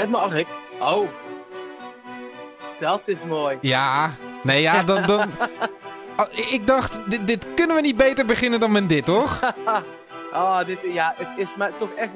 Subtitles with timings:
[0.00, 0.46] Met Mark.
[0.78, 1.08] Oh.
[2.80, 3.58] Dat is mooi.
[3.60, 4.10] Ja,
[4.42, 5.06] nee ja, dan...
[5.06, 5.30] dan...
[6.16, 9.40] Oh, ik dacht, dit, dit kunnen we niet beter beginnen dan met dit, toch?
[10.32, 12.10] oh, dit, ja, het is maar toch echt...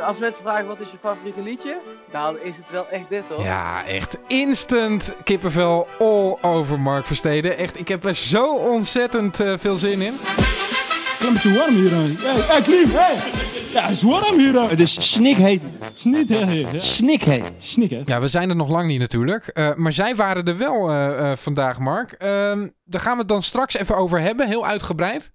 [0.00, 1.76] Als mensen vragen wat is je favoriete liedje,
[2.10, 3.42] dan is het wel echt dit hoor.
[3.42, 7.56] Ja, echt instant kippenvel all over Mark Versteden.
[7.56, 10.14] Echt, ik heb er zo ontzettend uh, veel zin in.
[10.16, 11.90] Het is te warm hier.
[11.90, 13.49] Hey, hey Klim, hey!
[13.72, 14.68] Ja, het is warm hier.
[14.68, 15.62] Het is snikheet.
[15.94, 16.82] Snikheet.
[16.82, 17.52] Snikheet.
[17.58, 18.08] Snikheet.
[18.08, 19.50] Ja, we zijn er nog lang niet natuurlijk.
[19.54, 22.12] Uh, maar zij waren er wel uh, uh, vandaag, Mark.
[22.12, 25.32] Ehm, daar gaan we het dan straks even over hebben, heel uitgebreid.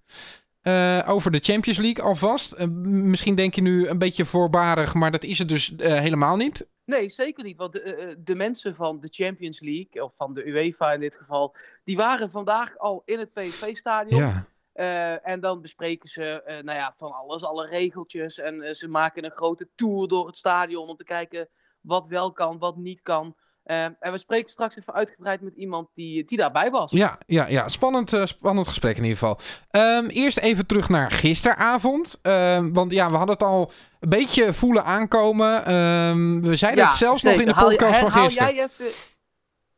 [1.06, 2.66] over de Champions League alvast.
[2.84, 6.66] misschien denk je nu een beetje voorbarig, maar dat is het dus helemaal niet.
[6.84, 7.56] Nee, zeker niet.
[7.56, 11.54] Want de, de, mensen van de Champions League, of van de UEFA in dit geval,
[11.84, 14.20] die waren vandaag al in het PSV-stadion.
[14.20, 14.46] Ja.
[14.76, 18.38] Uh, en dan bespreken ze uh, nou ja, van alles, alle regeltjes.
[18.38, 21.48] En uh, ze maken een grote tour door het stadion om te kijken
[21.80, 23.36] wat wel kan, wat niet kan.
[23.64, 26.90] en we spreken straks even uitgebreid met iemand die, die daarbij was.
[26.90, 27.68] Ja, ja, ja.
[27.68, 29.38] Spannend, spannend gesprek in ieder geval.
[29.70, 32.20] Um, eerst even terug naar gisteravond.
[32.22, 35.74] Um, want ja, we hadden het al een beetje voelen aankomen.
[35.74, 37.38] Um, we zeiden ja, het zelfs zeker.
[37.38, 38.54] nog in de podcast haal, van gisteren.
[38.54, 39.15] Jij even...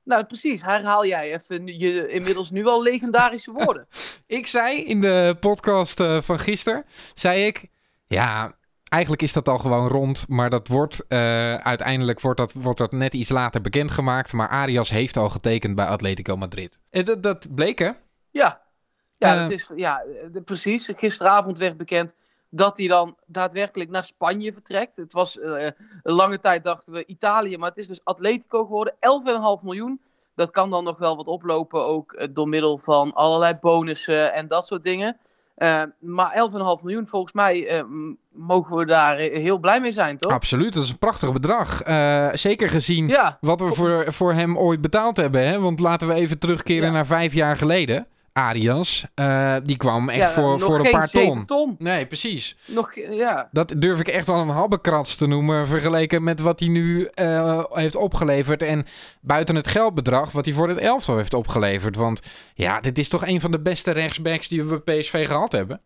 [0.09, 0.63] Nou, precies.
[0.63, 3.87] Herhaal jij even je inmiddels nu al legendarische woorden.
[4.27, 7.67] ik zei in de podcast uh, van gisteren, zei ik,
[8.07, 8.57] ja,
[8.89, 12.93] eigenlijk is dat al gewoon rond, maar dat wordt uh, uiteindelijk wordt dat, wordt dat
[12.93, 14.33] net iets later bekendgemaakt.
[14.33, 16.81] Maar Arias heeft al getekend bij Atletico Madrid.
[16.91, 17.91] En dat, dat bleek hè?
[18.31, 18.61] Ja,
[19.17, 20.91] ja, uh, dat is, ja de, precies.
[20.97, 22.13] Gisteravond werd bekend
[22.51, 24.97] dat hij dan daadwerkelijk naar Spanje vertrekt.
[24.97, 25.63] Het was uh,
[26.03, 28.95] een lange tijd dachten we Italië, maar het is dus Atletico geworden.
[28.95, 30.01] 11,5 miljoen.
[30.35, 34.49] Dat kan dan nog wel wat oplopen, ook uh, door middel van allerlei bonussen en
[34.49, 35.17] dat soort dingen.
[35.57, 37.85] Uh, maar 11,5 miljoen, volgens mij
[38.31, 40.33] mogen we daar heel blij mee zijn, toch?
[40.33, 41.83] Absoluut, dat is een prachtig bedrag.
[42.39, 43.39] zeker gezien ja.
[43.41, 45.49] wat we voor, voor hem ooit betaald hebben.
[45.49, 45.61] Hè?
[45.61, 46.93] Want laten we even terugkeren ja.
[46.93, 48.07] naar vijf jaar geleden.
[48.39, 51.45] Arias, uh, die kwam echt ja, voor, voor een paar ton.
[51.45, 51.77] ton.
[51.79, 52.57] Nee, precies.
[52.67, 53.49] Nog, ja.
[53.53, 55.67] Dat durf ik echt wel een habbekrats te noemen.
[55.67, 58.63] Vergeleken met wat hij nu uh, heeft opgeleverd.
[58.63, 58.87] En
[59.21, 61.97] buiten het geldbedrag wat hij voor het elftal heeft opgeleverd.
[61.97, 62.21] Want
[62.55, 65.81] ja, dit is toch een van de beste rechtsbacks die we bij PSV gehad hebben.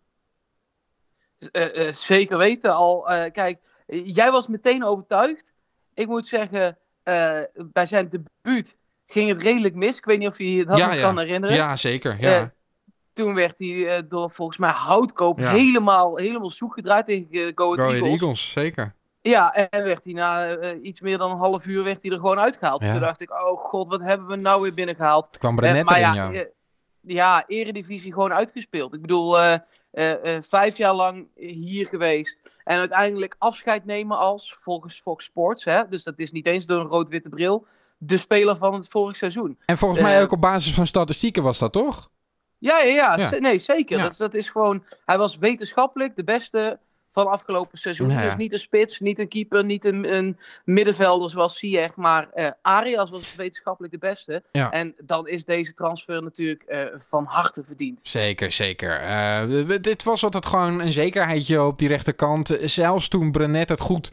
[1.53, 3.03] Uh, zeker weten al.
[3.33, 3.59] kijk,
[4.05, 5.53] jij was meteen overtuigd.
[5.95, 6.79] Ik moet zeggen,
[7.73, 8.79] bij zijn debuut
[9.13, 9.97] ging het redelijk mis.
[9.97, 11.01] Ik weet niet of je je dat ja, nog ja.
[11.03, 11.57] kan herinneren.
[11.57, 12.17] Ja, zeker.
[12.21, 12.41] Ja.
[12.41, 12.47] Uh,
[13.13, 15.51] toen werd hij uh, door volgens mij Houtkoop Ja.
[15.51, 18.11] helemaal, helemaal zoek gedraaid tegen uh, Go Ahead Go Eagles.
[18.11, 18.95] Eagles, zeker.
[19.21, 22.19] Ja, en werd hij na eh, iets meer dan een half uur werd hij er
[22.19, 22.85] gewoon uitgehaald.
[22.85, 22.93] Ja.
[22.93, 25.27] Toen dacht ik, oh god, wat hebben we nou weer binnengehaald.
[25.27, 26.41] Het kwam Eh, Brenet maar erin, ja, ja.
[26.41, 26.47] eh,
[27.01, 28.95] ja, eredivisie gewoon uitgespeeld.
[28.95, 29.59] Ik bedoel, eh,
[29.91, 32.39] eh, eh, vijf jaar lang hier geweest.
[32.65, 36.81] En uiteindelijk afscheid nemen als, volgens Fox Sports, hè, dus dat is niet eens door
[36.81, 37.67] een rood-witte bril,
[38.05, 39.59] de speler van het vorig seizoen.
[39.67, 42.11] En volgens mij eh, ook op basis van statistieken was dat, toch?
[42.59, 43.39] Ja, ja, ja.
[43.39, 43.99] Nee, zeker.
[43.99, 44.03] Ja.
[44.03, 46.79] Dat, dat is gewoon, hij was wetenschappelijk de beste
[47.13, 48.09] van afgelopen seizoen.
[48.09, 48.23] Ja.
[48.23, 52.49] Dus niet een spits, niet een keeper, niet een, een middenvelder zoals Ziyech, maar eh,
[52.63, 54.43] Arias was wetenschappelijk de beste.
[54.53, 54.71] Ja.
[54.71, 57.99] En dan is deze transfer natuurlijk eh, van harte verdiend.
[58.03, 59.01] Zeker, zeker.
[59.81, 62.57] Dit was altijd gewoon een zekerheidje op die rechterkant.
[62.61, 64.13] Zelfs toen Brenet het goed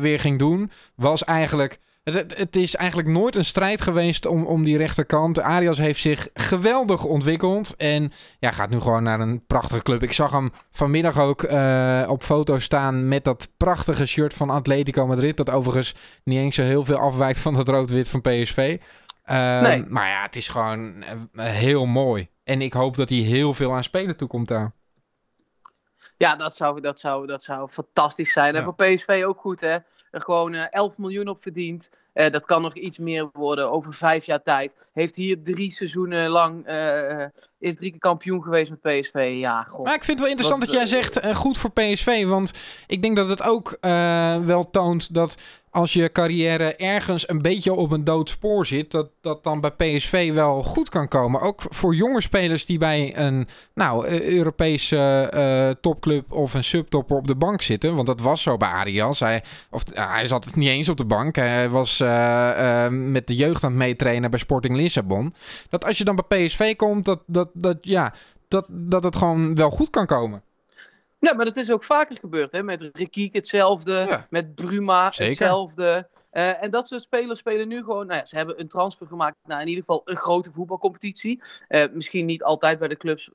[0.00, 1.78] weer ging doen, was eigenlijk...
[2.04, 5.40] Het, het- is eigenlijk nooit een strijd geweest om, om die rechterkant.
[5.40, 7.76] Arias heeft zich geweldig ontwikkeld.
[7.76, 10.02] En ja, gaat nu gewoon naar een prachtige club.
[10.02, 15.06] Ik zag hem vanmiddag ook eh, op foto staan met dat prachtige shirt van Atletico
[15.06, 15.36] Madrid.
[15.36, 15.94] Dat overigens
[16.24, 18.78] niet eens zo heel veel afwijkt van het rood-wit van PSV.
[19.24, 19.84] Ehm, Nee.
[19.88, 22.28] Maar ja, het is gewoon eh, heel mooi.
[22.44, 24.72] En ik hoop dat hij heel veel aan spelen toekomt daar.
[26.16, 28.52] Ja, dat zou, dat zou, dat zou fantastisch zijn.
[28.52, 28.58] Ja.
[28.58, 29.76] En voor PSV ook goed, hè.
[30.14, 31.90] Er gewoon eh 11 miljoen op verdiend.
[32.12, 34.72] Eh, dat kan nog iets meer worden over vijf jaar tijd.
[34.92, 37.24] Heeft hier drie seizoenen lang, eh,
[37.58, 39.34] is drie keer kampioen geweest met PSV.
[39.36, 39.84] Ja, god.
[39.84, 42.24] Maar ik vind het wel interessant Wat, dat jij eh, zegt eh, goed voor PSV.
[42.26, 42.52] Want
[42.86, 45.38] ik denk dat het ook eh, wel toont dat
[45.74, 49.70] als je carrière ergens een beetje op een dood spoor zit, dat dat dan bij
[49.70, 51.40] PSV wel goed kan komen.
[51.40, 57.16] Ook voor jonge spelers die bij een nou, eh, Europese eh, topclub of een subtopper
[57.16, 57.94] op de bank zitten.
[57.94, 59.20] Want dat was zo bij Arias.
[59.20, 61.36] Hij, of, eh, hij zat niet eens op de bank.
[61.36, 61.98] Hij was
[62.90, 65.34] met de jeugd aan het meetrainen bij Sporting Lissabon.
[65.68, 68.14] Dat als je dan bij PSV komt, dat, dat, dat, ja,
[68.48, 70.42] dat, dat het gewoon wel goed kan komen.
[71.24, 72.52] Ja, maar dat is ook vaker gebeurd.
[72.52, 72.62] Hè?
[72.62, 74.26] Met Rikiek hetzelfde, Ja.
[74.30, 75.30] met Bruma Zeker.
[75.30, 76.08] hetzelfde.
[76.30, 78.06] Eh, en dat soort spelers spelen nu gewoon.
[78.06, 81.42] Nou ja, ze hebben een transfer gemaakt naar in ieder geval een grote voetbalcompetitie.
[81.68, 83.30] Eh, misschien niet altijd bij de clubs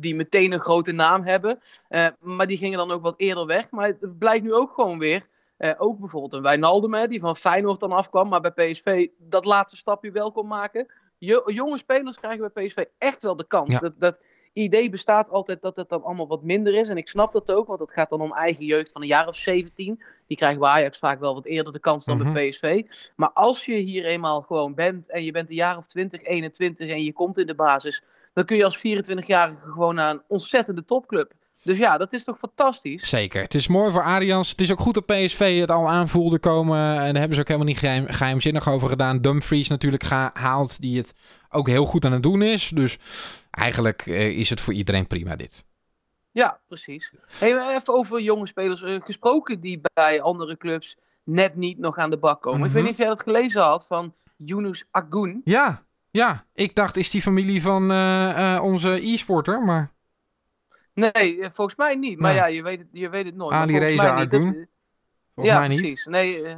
[0.00, 1.60] die meteen een grote naam hebben.
[1.88, 3.70] Eh, maar die gingen dan ook wat eerder weg.
[3.70, 5.26] Maar het blijkt nu ook gewoon weer
[5.58, 9.76] Uh, ook bijvoorbeeld een Wijnaldum, die van Feyenoord dan afkwam, maar bij PSV dat laatste
[9.76, 10.86] stapje wel kon maken.
[11.18, 13.80] Je, jonge spelers krijgen bij PSV echt wel de kans.
[13.80, 14.18] Dat, dat
[14.58, 16.88] idee bestaat altijd dat het dan allemaal wat minder is.
[16.88, 19.28] En ik snap dat ook, want het gaat dan om eigen jeugd van een jaar
[19.28, 20.02] of 17.
[20.26, 22.82] Die krijgen bij Ajax vaak wel wat eerder de kans dan mm bij PSV.
[23.16, 26.90] Maar als je hier eenmaal gewoon bent en je bent een jaar of 20, 21
[26.90, 28.02] en je komt in de basis,
[28.32, 31.32] dan kun je als 24-jarige gewoon naar een ontzettende topclub.
[31.62, 33.08] Dus ja, dat is toch fantastisch?
[33.08, 33.42] Zeker.
[33.42, 34.50] Het is mooi voor Arians.
[34.50, 36.78] Het is ook goed dat PSV het al aanvoelde komen.
[36.78, 39.18] En daar hebben ze ook helemaal niet geheim, geheimzinnig over gedaan.
[39.20, 41.14] Dumfries natuurlijk gehaald, die het
[41.50, 42.68] ook heel goed aan het doen is.
[42.68, 42.98] Dus
[43.50, 45.64] eigenlijk eh, is het voor iedereen prima dit.
[46.30, 47.12] Ja, precies.
[47.38, 52.10] Hey, even over jonge spelers uh, gesproken die bij andere clubs net niet nog aan
[52.10, 52.66] de bak komen.
[52.66, 52.82] Ik weet Mhm.
[52.82, 55.40] niet of jij dat gelezen had van Yunus Agun.
[55.44, 56.44] Ja, ja.
[56.54, 59.96] Ik dacht, is die familie van eh, eh, onze e-sporter, maar...
[60.98, 62.18] Nee, eh, volgens mij niet.
[62.18, 62.40] Maar Nee.
[62.40, 63.52] ja, je weet het, je weet het nooit.
[63.54, 64.32] Ali Reza mij niet.
[64.34, 64.44] Agun?
[64.44, 64.66] Dat-
[65.34, 65.78] Volgens ja, mij niet.
[65.78, 66.04] precies.
[66.04, 66.56] Nee, eh,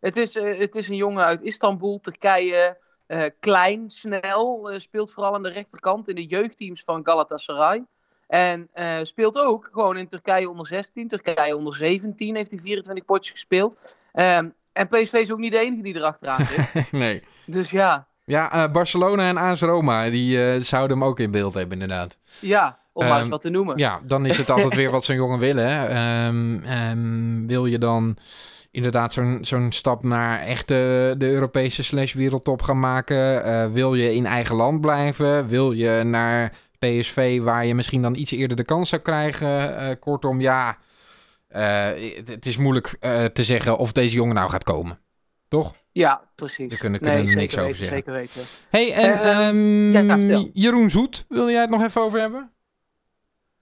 [0.00, 2.78] het, is, eh, het is een jongen uit Istanbul, Turkije.
[3.06, 4.70] eh, klein, snel.
[4.70, 7.84] eh, speelt vooral aan de rechterkant in de jeugdteams van Galatasaray.
[8.26, 13.04] En eh, speelt ook gewoon in Turkije onder 16, Turkije onder 17 heeft hij 24
[13.04, 13.96] potjes gespeeld.
[14.12, 16.92] Ehm, en PSV is ook niet de enige die erachteraan zit.
[16.92, 17.22] nee.
[17.46, 21.54] dus ja, Ja, eh, Barcelona en AS Roma, die eh, zouden hem ook in beeld
[21.54, 22.18] hebben inderdaad.
[22.40, 23.78] ja, om maar eens Ehm, wat te noemen.
[23.78, 25.56] Ja, dan is het altijd weer wat zo'n jongen wil.
[25.56, 25.86] Hè.
[25.86, 28.16] Ehm, ehm, wil je dan
[28.70, 33.44] inderdaad zo'n zo'n stap naar echt de, de Europese slash wereldtop gaan maken?
[33.44, 35.48] Eh, wil je in eigen land blijven?
[35.48, 39.76] Wil je naar PSV waar je misschien dan iets eerder de kans zou krijgen?
[39.78, 40.76] Eh, kortom, ja,
[41.48, 41.86] eh,
[42.24, 42.96] het, is moeilijk
[43.32, 44.98] te zeggen of deze jongen nou gaat komen.
[45.48, 45.74] Toch?
[45.92, 46.68] Ja, precies.
[46.68, 47.96] Daar kunnen- kunnen zeker niks over zeggen.
[47.96, 48.42] Zeker weten.
[48.68, 49.62] hey, en
[50.28, 50.44] ja.
[50.52, 52.52] Jeroen Zoet, wil jij het nog even over hebben?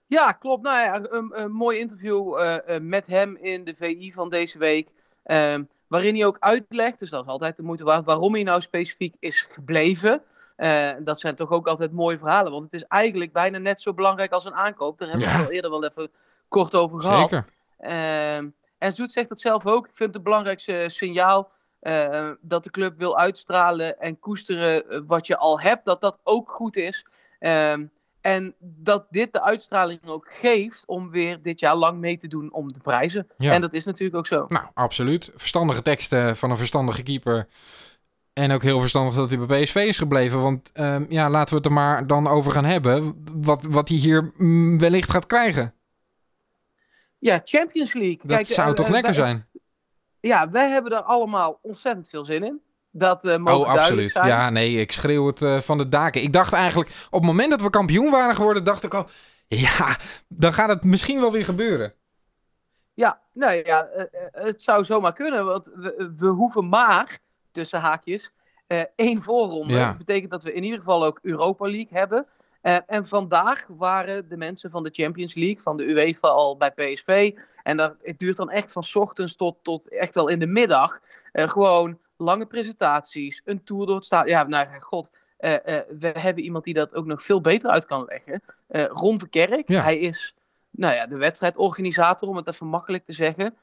[0.06, 0.62] Ja, klopt.
[0.62, 4.58] Nou ja, een, een mooi interview eh, eh, met hem in de VI van deze
[4.58, 4.88] week.
[5.22, 8.60] ehm, waarin hij ook uitlegt, dus dat is altijd de moeite waard, waarom hij nou
[8.60, 10.22] specifiek is gebleven.
[10.56, 12.52] Eh, dat zijn toch ook altijd mooie verhalen.
[12.52, 14.98] Want het is eigenlijk bijna net zo belangrijk als een aankoop.
[14.98, 15.38] Daar hebben we Ja.
[15.38, 16.10] het al eerder wel even
[16.48, 17.30] kort over gehad.
[17.30, 17.46] Zeker.
[17.78, 18.48] Ehm,
[18.78, 19.86] en Zoet zegt dat zelf ook.
[19.86, 21.50] Ik vind het belangrijkste signaal
[22.40, 26.76] dat de club wil uitstralen en koesteren wat je al hebt, dat dat ook goed
[26.76, 27.06] is.
[27.38, 27.86] Ehm,
[28.26, 32.52] en dat dit de uitstraling ook geeft om weer dit jaar lang mee te doen
[32.52, 33.26] om de prijzen.
[33.38, 33.52] Ja.
[33.52, 34.46] En dat is natuurlijk ook zo.
[34.48, 35.32] Nou, absoluut.
[35.34, 37.48] Verstandige teksten van een verstandige keeper.
[38.32, 40.42] En ook heel verstandig dat hij bij PSV is gebleven.
[40.42, 43.24] Want ehm, ja, laten we het er maar dan over gaan hebben.
[43.34, 45.74] Wat, wat hij hier mm, wellicht gaat krijgen.
[47.18, 48.20] Ja, Champions League.
[48.22, 49.46] Dat Kijk, zou eh, toch eh, lekker wij- zijn?
[50.20, 52.60] Ja, wij hebben er allemaal ontzettend veel zin in.
[52.98, 54.12] Dat eh mogen Oh, absoluut.
[54.12, 54.26] zijn.
[54.26, 56.22] Ja, nee, ik schreeuw het eh, van de daken.
[56.22, 59.06] Ik dacht eigenlijk, op het moment dat we kampioen waren geworden, dacht ik al...
[59.48, 59.96] Ja,
[60.28, 61.94] dan gaat het misschien wel weer gebeuren.
[62.94, 67.18] Ja, nou ja, eh, het zou zomaar kunnen, want we, we hoeven maar,
[67.50, 68.30] tussen haakjes,
[68.96, 69.72] één voorronde.
[69.72, 69.86] Ja.
[69.86, 72.26] Dat betekent dat we in ieder geval ook Europa League hebben.
[72.86, 77.32] En vandaag waren de mensen van de Champions League, van de UEFA al bij PSV.
[77.62, 80.46] En dat, het duurt dan echt van 's ochtends tot, tot echt wel in de
[80.46, 81.00] middag.
[81.32, 84.36] Gewoon lange presentaties, een tour door het stadion.
[84.36, 85.08] Ja, nou god.
[85.36, 88.42] eh, eh, we hebben iemand die dat ook nog veel beter uit kan leggen.
[88.66, 89.82] Eh Ron Verkerk, Ja.
[89.82, 90.34] hij is
[90.70, 93.54] nou ja, de wedstrijdorganisator, om het even makkelijk te zeggen.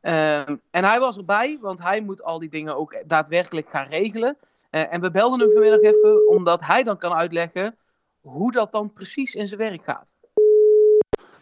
[0.00, 4.36] Ehm, en hij was erbij, want hij moet al die dingen ook daadwerkelijk gaan regelen.
[4.70, 7.76] Eh, en we belden hem vanmiddag even, omdat hij dan kan uitleggen
[8.20, 10.06] hoe dat dan precies in zijn werk gaat.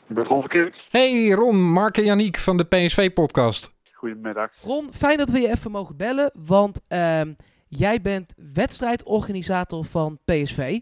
[0.07, 0.87] Met Ron Verkerk.
[0.91, 3.75] Hey Ron, Mark en Janiek van de PSV-podcast.
[3.97, 4.53] Goedemiddag.
[4.63, 7.35] Ron, fijn dat we je even mogen bellen, want ehm,
[7.69, 10.81] jij bent wedstrijdorganisator van PSV.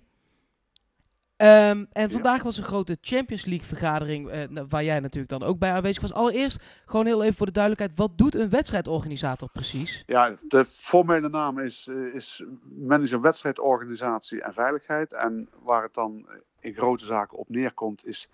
[1.36, 5.48] Ehm, en vandaag was een grote Champions League vergadering, eh, nou, waar jij natuurlijk dan
[5.48, 6.12] ook bij aanwezig was.
[6.12, 10.02] Allereerst, gewoon heel even voor de duidelijkheid, wat doet een wedstrijdorganisator precies?
[10.06, 12.44] Ja, de formele naam is, eh, is
[12.78, 15.12] manager wedstrijdorganisatie en veiligheid.
[15.12, 16.26] En waar het dan
[16.64, 18.28] in grote zaken op neerkomt, is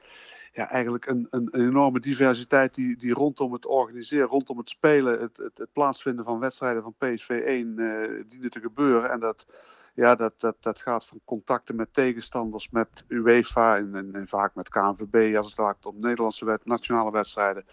[0.53, 5.37] ja, eigenlijk een, een, enorme diversiteit die, die rondom het organiseren, rondom het spelen, het,
[5.37, 9.11] het, plaatsvinden van wedstrijden van PSV 1 eh dienen te gebeuren.
[9.11, 9.47] En dat,
[9.95, 14.69] ja, dat, dat, dat gaat van contacten met tegenstanders, met UEFA en, en, vaak met
[14.69, 17.65] KNVB als het gaat om Nederlandse wet, nationale wedstrijden.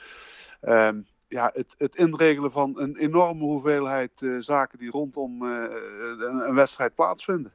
[0.61, 5.63] Ehm, ja, het, het inregelen van een enorme hoeveelheid eh, zaken die rondom eh,
[6.19, 7.53] een wedstrijd plaatsvinden.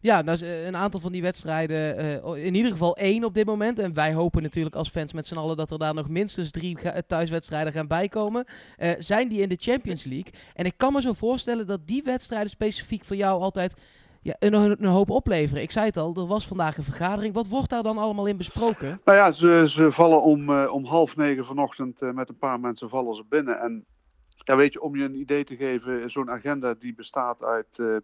[0.00, 3.46] Ja, nou, eh, een aantal van die wedstrijden, eh, in ieder geval één op dit
[3.46, 3.78] moment.
[3.78, 6.80] En wij hopen natuurlijk als fans met z'n allen dat er daar nog minstens drie
[6.80, 8.44] eh, thuiswedstrijden gaan bijkomen.
[8.76, 10.32] Eh, zijn die in de Champions League?
[10.54, 13.74] En ik kan me zo voorstellen dat die wedstrijden specifiek voor jou altijd
[14.22, 15.62] ja, een, hoop opleveren.
[15.62, 17.34] Ik zei het al, er was vandaag een vergadering.
[17.34, 19.00] Wat wordt daar dan allemaal in besproken?
[19.04, 22.60] Nou ja, ze, ze vallen om, uh, om half negen vanochtend uh, met een paar
[22.60, 23.60] mensen vallen ze binnen.
[23.60, 23.84] En
[24.44, 27.96] ja, weet je, om je een idee te geven, zo'n agenda die bestaat uit, uh,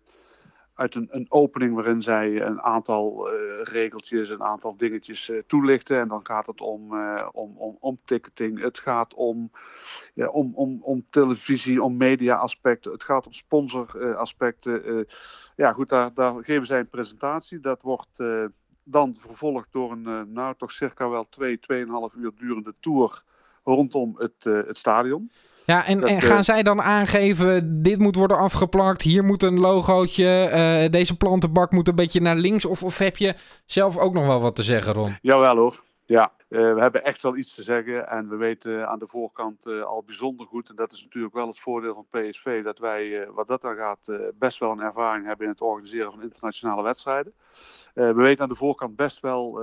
[0.75, 3.31] uit een, een opening waarin zij een aantal
[3.63, 6.01] regeltjes, een aantal dingetjes toelichten.
[6.01, 6.97] En dan gaat het om,
[7.33, 9.51] om, om, om ticketing, het gaat om,
[10.15, 15.07] ja, om, om, om televisie, om media aspecten, het gaat om sponsor aspecten
[15.57, 17.61] ja, goed, daar, daar, geven zij een presentatie.
[17.61, 18.23] Dat wordt
[18.85, 23.23] dan vervolgd door een, nou toch circa wel twee, tweeënhalf uur durende tour
[23.65, 25.31] rondom het, het stadion.
[25.67, 29.59] Ja, en, Dat, en gaan zij dan aangeven, dit moet worden afgeplakt, hier moet een
[29.59, 32.65] logootje, deze plantenbak moet een beetje naar links?
[32.65, 33.35] Of, of heb je
[33.67, 35.19] zelf ook nog wel wat te zeggen, Ron?
[35.23, 36.33] Jawel hoor, ja.
[36.53, 39.83] Uh, we hebben echt wel iets te zeggen en we weten aan de voorkant uh,
[39.83, 43.29] al bijzonder goed, en dat is natuurlijk wel het voordeel van PSV, dat wij, uh,
[43.35, 43.99] wat dat dan gaat,
[44.35, 47.33] best wel een ervaring hebben in het organiseren van internationale wedstrijden.
[47.95, 49.61] we weten aan de voorkant best wel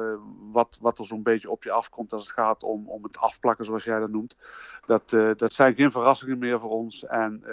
[0.51, 3.65] wat, wat er zo'n beetje op je afkomt als het gaat om, om het afplakken,
[3.65, 4.35] zoals jij dat noemt.
[4.85, 7.43] Dat, dat zijn geen verrassingen meer voor ons en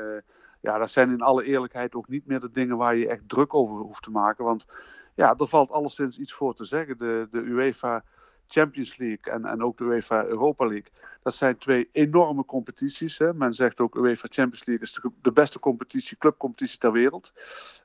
[0.61, 3.55] ja, dat zijn in alle eerlijkheid ook niet meer de dingen waar je echt druk
[3.55, 4.67] over hoeft te maken, want
[5.15, 6.99] ja, er valt alleszins iets voor te zeggen.
[6.99, 8.05] De, de UEFA
[8.49, 10.91] Champions League en, en ook de UEFA Europa League.
[11.23, 13.19] Dat zijn twee enorme competities.
[13.19, 13.35] Hè.
[13.35, 17.33] Men zegt ook UEFA Champions League is de, de beste competitie, clubcompetitie ter wereld.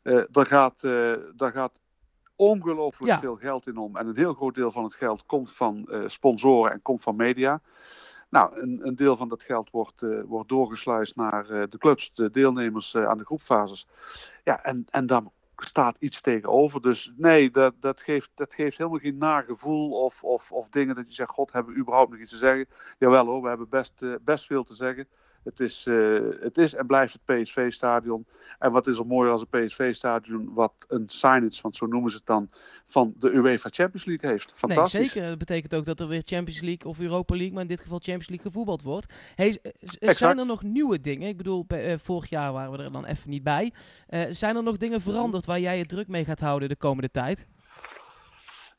[0.04, 1.80] Uh, daar, gaat, uh, daar gaat
[2.36, 3.20] ongelooflijk Ja.
[3.20, 3.96] veel geld in om.
[3.96, 7.16] En een heel groot deel van het geld komt van uh, sponsoren en komt van
[7.16, 7.62] media.
[8.30, 12.14] Nou, een, een deel van dat geld wordt, uh, wordt doorgesluist naar uh, de clubs,
[12.14, 13.88] de deelnemers uh, aan de groepfases.
[14.44, 15.22] Ja, en, en daar
[15.64, 16.82] staat iets tegenover.
[16.82, 21.08] Dus nee, dat, dat, geeft, dat geeft helemaal geen nagevoel of, of, of dingen dat
[21.08, 22.66] je zegt, god, hebben we überhaupt nog iets te zeggen?
[22.98, 25.08] Jawel hoor, we hebben best, uh, best veel te zeggen.
[25.44, 28.26] Het is, uh, het is en blijft het PSV-stadion.
[28.60, 32.18] En wat is er mooier als een PSV-stadion, wat een signage, want zo noemen ze
[32.18, 32.50] het dan,
[32.86, 34.52] van de UEFA Champions League heeft.
[34.56, 35.00] Fantastisch.
[35.00, 35.30] Nee, zeker.
[35.30, 37.98] Dat betekent ook dat er weer Champions League of Europa League, maar in dit geval
[37.98, 39.14] Champions League gevoetbald wordt.
[39.36, 39.58] Hey,
[40.00, 41.28] zijn er nog nieuwe dingen?
[41.28, 43.74] Ik bedoel, uh, vorig jaar waren we er dan even niet bij.
[44.10, 47.12] Uh, zijn er nog dingen veranderd waar jij je druk mee gaat houden de komende
[47.12, 47.48] tijd?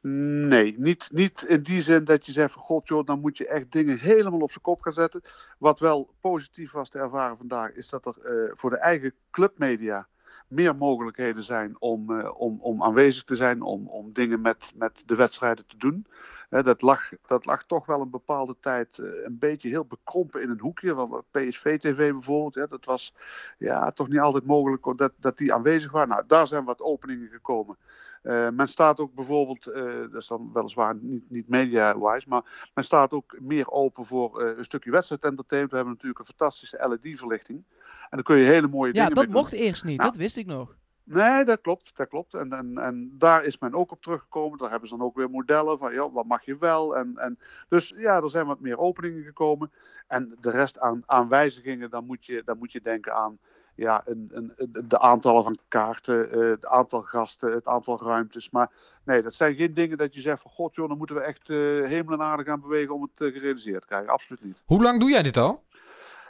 [0.04, 3.46] Nee, niet, niet in die zin dat je zegt van god joh, dan moet je
[3.46, 5.22] echt dingen helemaal op zijn kop gaan zetten.
[5.58, 10.08] Wat wel positief was te ervaren vandaag, is dat er uh, voor de eigen clubmedia
[10.48, 15.02] meer mogelijkheden zijn om, uh, om, om aanwezig te zijn, om, om dingen met, met
[15.06, 16.06] de wedstrijden te doen.
[16.48, 20.50] Dat, lag, dat lag toch wel een bepaalde tijd uh, een beetje heel bekrompen in
[20.50, 20.94] een hoekje.
[20.94, 23.14] Van PSV-TV bijvoorbeeld, dat was
[23.58, 26.08] ja, toch niet altijd mogelijk dat, dat die aanwezig waren.
[26.08, 27.76] Nou, daar zijn wat openingen gekomen.
[28.22, 32.84] Uh, men staat ook bijvoorbeeld, uh, dat is dan weliswaar niet, niet media-wise, maar men
[32.84, 35.70] staat ook meer open voor uh, een stukje wedstrijd-entertainment.
[35.70, 37.64] We hebben natuurlijk een fantastische LED-verlichting.
[38.02, 39.60] En dan kun je hele mooie ja, dingen dat mee mocht doen.
[39.60, 40.76] eerst niet, Nou, dat wist ik nog.
[41.04, 42.34] Nee, dat klopt, dat klopt.
[42.34, 44.58] En, en, en daar is men ook op teruggekomen.
[44.58, 46.96] Daar hebben ze dan ook weer modellen van, ja, wat mag je wel?
[46.96, 47.38] En, en,
[47.68, 49.72] dus ja, er zijn wat meer openingen gekomen.
[50.06, 53.38] En de rest aan, aan wijzigingen, dan moet je, dan moet je denken aan
[53.74, 54.52] ja, een, een,
[54.88, 58.50] de aantallen van kaarten, uh, het aantal gasten, het aantal ruimtes.
[58.50, 58.70] Maar
[59.04, 61.48] nee, dat zijn geen dingen dat je zegt van god joh, dan moeten we echt
[61.48, 64.12] uh, hemel en aarde gaan bewegen om het uh, gerealiseerd te krijgen.
[64.12, 64.62] Absoluut niet.
[64.66, 65.62] Hoe lang doe jij dit al?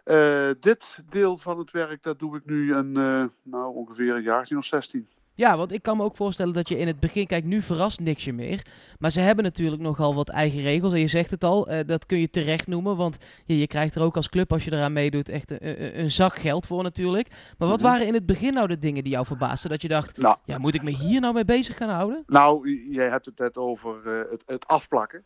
[0.05, 4.23] Uh, dit deel van het werk, dat doe ik nu een, uh, nou, ongeveer een
[4.23, 5.09] jaar of 16.
[5.35, 8.01] Ja, want ik kan me ook voorstellen dat je in het begin, kijk, nu verrast
[8.01, 8.67] niks je meer.
[8.99, 10.93] Maar ze hebben natuurlijk nogal wat eigen regels.
[10.93, 12.97] En je zegt het al, uh, dat kun je terecht noemen.
[12.97, 16.11] Want je, je krijgt er ook als club, als je eraan meedoet, echt een, een
[16.11, 17.29] zak geld voor natuurlijk.
[17.59, 17.89] Maar wat Mhm.
[17.91, 19.71] waren in het begin nou de dingen die jou verbaasden?
[19.71, 22.23] Dat je dacht, Nou, ja, moet ik me hier nou mee bezig gaan houden?
[22.27, 25.25] nou jij hebt het net over uh, het, het, afplakken.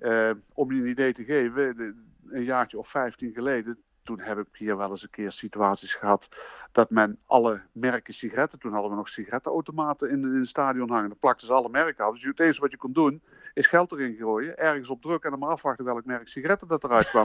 [0.00, 1.94] Uh, om je een idee te geven,
[2.30, 6.28] een jaartje of 15 geleden, toen heb ik hier wel eens een keer situaties gehad
[6.72, 11.08] dat men alle merken sigaretten, toen hadden we nog sigarettenautomaten in, in het stadion hangen,
[11.08, 12.14] dan plakten ze alle merken af.
[12.14, 13.22] Dus het enige wat je kon doen,
[13.54, 16.84] is geld erin gooien, ergens op drukken en dan maar afwachten welk merk sigaretten dat
[16.84, 17.24] eruit kwam.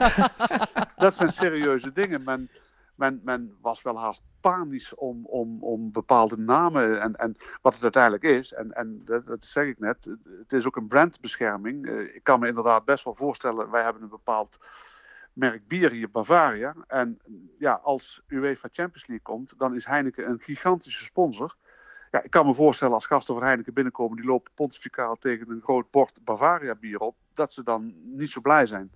[0.96, 2.22] dat zijn serieuze dingen.
[2.24, 2.50] Men,
[2.94, 7.82] men, men was wel haast panisch om, om, om bepaalde namen en, en wat het
[7.82, 8.52] uiteindelijk is.
[8.52, 11.86] En, en dat, dat zeg ik net, het is ook een brandbescherming.
[11.86, 14.58] Uh, ik kan me inderdaad best wel voorstellen, wij hebben een bepaald
[15.38, 16.74] merk bier hier, Bavaria.
[16.86, 17.18] En
[17.58, 21.56] ja, als UEFA Champions League komt, dan is Heineken een gigantische sponsor.
[22.10, 25.62] Ja, ik kan me voorstellen als gasten van Heineken binnenkomen, die lopen pontificaal tegen een
[25.62, 28.92] groot bord Bavaria bier op, dat ze dan niet zo blij zijn.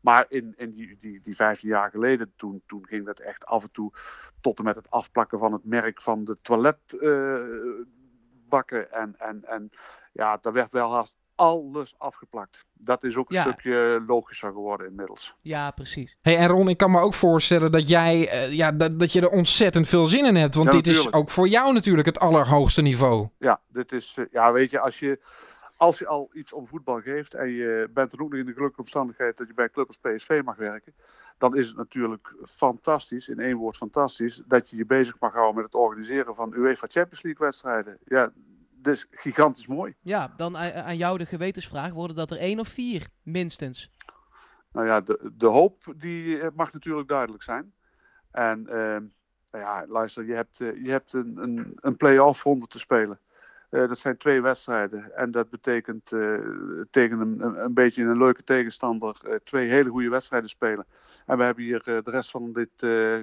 [0.00, 3.62] Maar in, in die, die, die 15 jaar geleden, toen, toen ging dat echt af
[3.62, 3.92] en toe
[4.40, 8.92] tot en met het afplakken van het merk van de toiletbakken.
[8.92, 9.70] En, en, en
[10.12, 12.64] ja, daar werd wel haast alles afgeplakt.
[12.72, 13.42] Dat is ook een Ja.
[13.42, 15.34] stukje logischer geworden inmiddels.
[15.40, 16.16] Ja, precies.
[16.20, 19.20] Hey, en Ron, ik kan me ook voorstellen dat jij eh, ja, dat, dat je
[19.20, 20.54] er ontzettend veel zin in hebt.
[20.54, 23.28] Want Ja, dit is ook voor jou natuurlijk het allerhoogste niveau.
[23.38, 25.20] Ja, dit is, eh, ja, weet je, als je,
[25.76, 28.52] als je al iets om voetbal geeft en je bent dan ook nog in de
[28.52, 30.94] gelukkige omstandigheid dat je bij een club als PSV mag werken,
[31.38, 35.54] dan is het natuurlijk fantastisch, in één woord fantastisch, dat je je bezig mag houden
[35.54, 37.98] met het organiseren van UEFA Champions League wedstrijden.
[38.04, 38.30] Ja,
[38.86, 39.94] is gigantisch mooi.
[40.00, 41.92] Ja, dan aan jou de gewetensvraag.
[41.92, 43.90] Worden dat er één of vier, minstens?
[44.72, 47.72] Nou ja, de, de hoop die eh, mag natuurlijk duidelijk zijn.
[48.30, 48.68] En
[49.50, 53.18] nou ja, luister, je hebt, eh, je hebt een, een, een play-off ronde te spelen.
[53.70, 55.16] Eh, dat zijn twee wedstrijden.
[55.16, 56.04] En dat betekent
[56.90, 60.86] tegen een, een, beetje een leuke tegenstander twee hele goede wedstrijden spelen.
[61.26, 62.70] En we hebben hier de rest van dit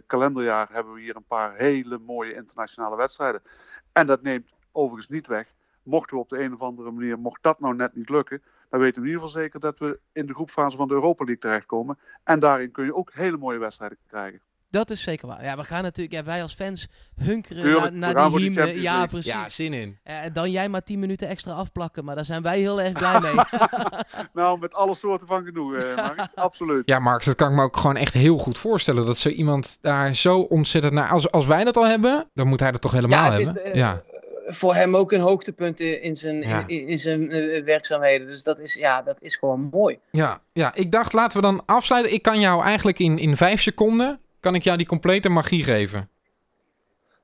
[0.05, 3.41] kalenderjaar hebben we hier een paar hele mooie internationale wedstrijden.
[3.91, 5.45] En dat neemt overigens niet weg.
[5.83, 8.79] Mochten we op de een of andere manier, mocht dat nou net niet lukken, dan
[8.79, 11.41] weten we in ieder geval zeker dat we in de groepfase van de Europa League
[11.41, 11.97] terechtkomen.
[12.23, 14.41] En daarin kun je ook hele mooie wedstrijden krijgen.
[14.69, 15.43] Dat is zeker waar.
[15.43, 19.31] Ja, we gaan natuurlijk, ja, wij als fans hunkeren Tuurlijk, naar, die Ja, precies.
[19.31, 19.97] Ja, zin in.
[20.03, 22.93] Eh, En dan jij maar 10 minuten extra afplakken, maar daar zijn wij heel erg
[22.93, 23.33] blij mee.
[24.33, 26.27] Nou, met alle soorten van genoeg, eh, Mark.
[26.35, 26.81] Absoluut.
[26.85, 29.05] Ja, Mark, dat kan ik me ook gewoon echt heel goed voorstellen.
[29.05, 31.09] Dat zo iemand daar zo ontzettend naar...
[31.09, 33.45] Als, als wij dat al hebben, dan moet hij dat toch helemaal Ja, het is
[33.45, 33.63] hebben?
[33.73, 34.01] de- ja.
[34.49, 36.63] Voor hem ook een hoogtepunt in, in zijn, Ja.
[36.67, 38.27] in, in zijn eh, werkzaamheden.
[38.27, 39.99] Dus dat is, ja, dat is gewoon mooi.
[40.11, 42.13] Ja, ja, ik dacht, laten we dan afsluiten.
[42.13, 44.19] Ik kan jou eigenlijk in, in vijf seconden...
[44.39, 46.09] kan ik jou die complete magie geven.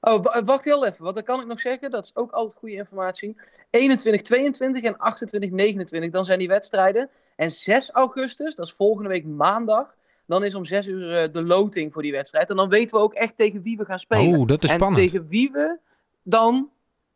[0.01, 1.03] Oh, wa- wacht heel even.
[1.03, 1.91] Wat dan kan ik nog zeggen?
[1.91, 3.35] Dat is ook altijd goede informatie.
[3.69, 6.11] 21, 22 en 28, 29.
[6.11, 7.09] Dan zijn die wedstrijden.
[7.35, 9.93] En 6 augustus, dat is volgende week maandag.
[10.25, 12.49] Dan is om 6 uur eh, de loting voor die wedstrijd.
[12.49, 14.39] En dan weten we ook echt tegen wie we gaan spelen.
[14.39, 15.01] Oh, dat is en spannend.
[15.11, 15.77] tegen wie we
[16.23, 16.69] dan,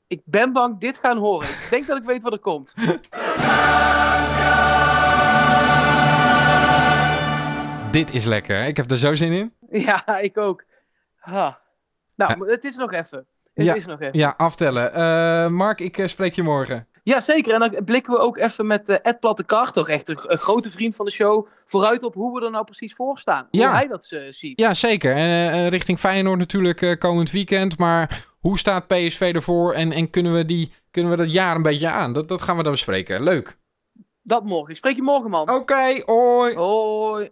[0.07, 1.47] ik ben bang, dit gaan horen.
[1.47, 2.73] Ik denk dat ik weet wat er komt.
[7.91, 8.65] Dit is lekker.
[8.65, 9.53] Ik heb er zo zin in.
[9.69, 10.63] Ja, ik ook.
[11.15, 11.59] Ha.
[12.15, 12.51] Nou, Ja.
[12.51, 13.25] het is nog even.
[13.53, 13.73] Het Ja.
[13.73, 14.19] is nog even.
[14.19, 14.93] Ja, aftellen.
[14.93, 16.87] Eh, Mark, ik eh, spreek je morgen.
[17.03, 17.53] Ja, zeker.
[17.53, 20.71] En dan blikken we ook even met eh, Ed Plattekar, toch echt een, een grote
[20.71, 23.47] vriend van de show, vooruit op hoe we er nou precies voor staan.
[23.51, 23.67] Ja.
[23.67, 24.59] Hoe hij dat ziet.
[24.59, 25.15] Ja, zeker.
[25.15, 27.77] En richting Feyenoord natuurlijk komend weekend.
[27.77, 31.61] Maar hoe staat PSV ervoor en, en kunnen, we die, kunnen we dat jaar een
[31.61, 32.13] beetje aan?
[32.13, 33.23] Dat, dat gaan we dan bespreken.
[33.23, 33.57] Leuk.
[34.21, 34.69] Dat morgen.
[34.69, 35.49] Ik spreek je morgen, man.
[35.49, 36.55] Oké, hoi.
[36.55, 37.25] Hoi.